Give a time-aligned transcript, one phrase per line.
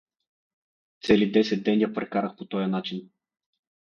[1.03, 3.09] Цели десет деня прекарах по тоя начин.